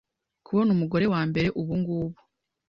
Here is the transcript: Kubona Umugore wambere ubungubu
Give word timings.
Kubona 0.45 0.69
Umugore 0.75 1.05
wambere 1.13 1.47
ubungubu 1.61 2.17